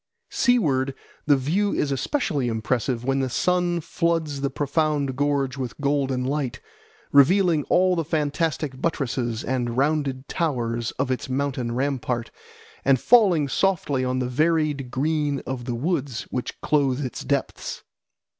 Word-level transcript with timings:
Seaward 0.31 0.95
the 1.27 1.37
view 1.37 1.73
is 1.73 1.91
especially 1.91 2.47
impressive 2.47 3.03
when 3.05 3.19
the 3.19 3.29
sun 3.29 3.81
floods 3.81 4.41
the 4.41 4.49
profound 4.49 5.15
gorge 5.15 5.57
with 5.57 5.79
golden 5.79 6.23
light, 6.25 6.59
revealing 7.11 7.65
all 7.65 7.95
the 7.95 8.03
fantastic 8.03 8.81
buttresses 8.81 9.43
and 9.43 9.77
rounded 9.77 10.27
towers 10.27 10.89
of 10.97 11.11
its 11.11 11.29
mountain 11.29 11.73
rampart, 11.75 12.31
and 12.83 12.99
falling 12.99 13.47
softly 13.47 14.03
on 14.03 14.17
the 14.17 14.27
varied 14.27 14.89
green 14.89 15.43
of 15.45 15.65
the 15.65 15.75
woods 15.75 16.23
which 16.31 16.59
clothe 16.61 17.05
its 17.05 17.23
depths. 17.23 17.83